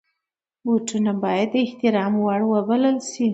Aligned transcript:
بوټونه 0.63 1.11
باید 1.23 1.47
د 1.53 1.55
احترام 1.65 2.13
وړ 2.25 2.41
وبلل 2.53 2.97
شي. 3.11 3.27